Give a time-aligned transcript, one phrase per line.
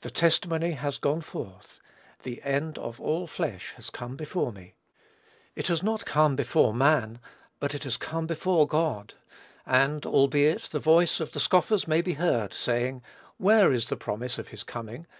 [0.00, 1.78] The testimony has gone forth.
[2.24, 4.74] "The end of all flesh has come before me."
[5.54, 7.20] It has not come before man;
[7.60, 9.14] but it has come before God:
[9.64, 13.02] and, albeit, the voice of the scoffers may be heard, saying,
[13.36, 15.06] "Where is the promise of his coming?